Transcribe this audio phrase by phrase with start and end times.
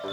[0.00, 0.12] اليوم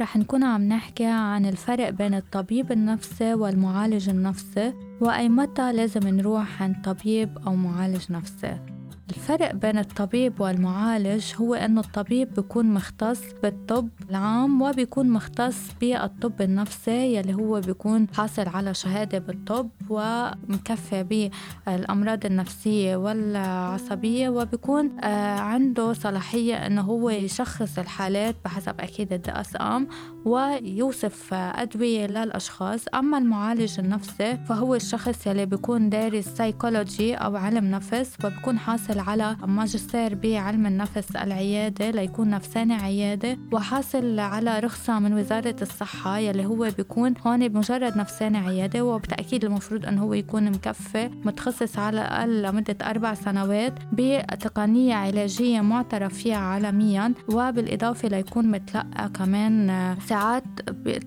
[0.00, 6.62] رح نكون عم نحكي عن الفرق بين الطبيب النفسي والمعالج النفسي وأي متى لازم نروح
[6.62, 8.75] عند طبيب أو معالج نفسي.
[9.10, 17.16] الفرق بين الطبيب والمعالج هو أنه الطبيب بيكون مختص بالطب العام وبيكون مختص بالطب النفسي
[17.16, 21.30] يلي هو بيكون حاصل على شهادة بالطب ومكفي
[21.66, 29.88] بالأمراض النفسية والعصبية وبيكون آه، عنده صلاحية أنه هو يشخص الحالات بحسب أكيد الدقسام
[30.24, 32.84] ويوصف أدوية للأشخاص.
[32.94, 39.10] أما المعالج النفسي فهو الشخص يلي بيكون دارس سايكولوجي أو علم نفس وبيكون حاصل حاصل
[39.10, 46.46] على ماجستير بعلم النفس العيادة ليكون نفساني عيادة وحاصل على رخصة من وزارة الصحة يلي
[46.46, 52.42] هو بيكون هون بمجرد نفساني عيادة وبالتأكيد المفروض أنه هو يكون مكفي متخصص على الأقل
[52.42, 60.44] لمدة أربع سنوات بتقنية علاجية معترف فيها عالميا وبالإضافة ليكون متلقى كمان ساعات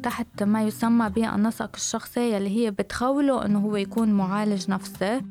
[0.03, 5.21] تحت ما يسمى بالنسق الشخصي يلي هي بتخوله أنه هو يكون معالج نفسي.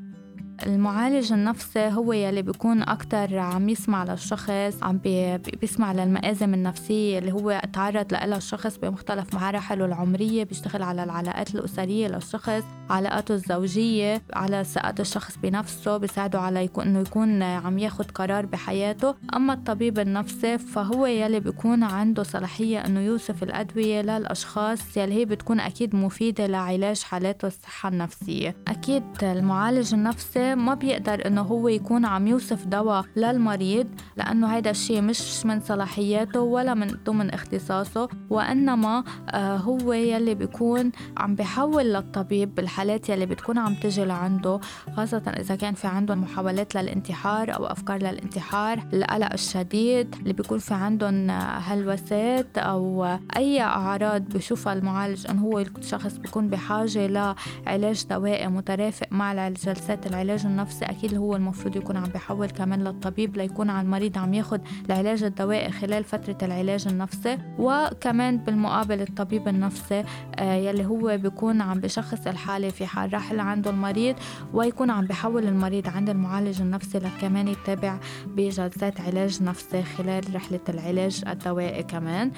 [0.66, 7.32] المعالج النفسي هو يلي بيكون أكتر عم يسمع للشخص عم بي بيسمع للمآزم النفسية اللي
[7.32, 14.64] هو تعرض لها الشخص بمختلف مراحله العمرية بيشتغل على العلاقات الأسرية للشخص علاقاته الزوجية على
[14.64, 19.14] ثقة الشخص بنفسه بيساعده على يكون إنه يكون عم ياخد قرار بحياته.
[19.36, 25.60] أما الطبيب النفسي فهو يلي بيكون عنده صلاحية إنه يوصف الأدوية للأشخاص يلي هي بتكون
[25.60, 28.56] أكيد مفيدة لعلاج حالات الصحة النفسية.
[28.68, 35.00] أكيد المعالج النفسي ما بيقدر إنه هو يكون عم يوصف دواء للمريض لأنه هيدا الشيء
[35.00, 42.54] مش من صلاحياته ولا من ضمن اختصاصه وإنما آه، هو يلي بيكون عم بحول للطبيب
[42.54, 44.60] بالحالات يلي بتكون عم تجي لعنده
[44.96, 50.74] خاصة إذا كان في عندهم محاولات للانتحار أو أفكار للانتحار القلق الشديد اللي بيكون في
[50.74, 53.04] عندهم هلوسات أو
[53.36, 60.37] أي أعراض بشوفها المعالج أنه هو الشخص بيكون بحاجة لعلاج دوائي مترافق مع جلسات العلاج
[60.38, 64.60] العلاج النفسي أكيد هو المفروض يكون عم بيحول كمان للطبيب ليكون على المريض عم ياخد
[64.86, 67.38] العلاج الدوائي خلال فترة العلاج النفسي.
[67.58, 70.04] وكمان بالمقابل الطبيب النفسي
[70.38, 74.16] آه، يلي هو بيكون عم بشخص الحالة في حال رحل عنده المريض
[74.54, 81.22] ويكون عم بحول المريض عند المعالج النفسي لكمان يتابع بجلسات علاج نفسي خلال رحلة العلاج
[81.28, 82.30] الدوائي كمان.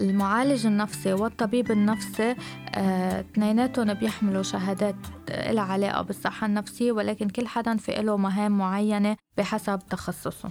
[0.00, 2.36] المعالج النفسي والطبيب النفسي
[2.74, 4.96] آه، اثنيناتهم بيحملوا شهادات
[5.28, 10.50] لها علاقة بالصحة النفسية ولكن كل حدا في له مهام معينة بحسب تخصصه.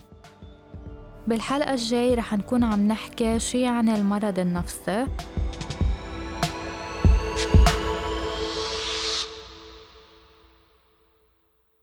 [1.27, 5.07] بالحلقة الجاي رح نكون عم نحكي شو يعني المرض النفسي.